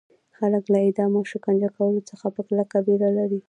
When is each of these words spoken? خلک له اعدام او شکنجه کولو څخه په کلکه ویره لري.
خلک 0.37 0.63
له 0.73 0.77
اعدام 0.85 1.11
او 1.17 1.23
شکنجه 1.31 1.69
کولو 1.75 2.01
څخه 2.09 2.25
په 2.35 2.41
کلکه 2.49 2.77
ویره 2.85 3.09
لري. 3.17 3.39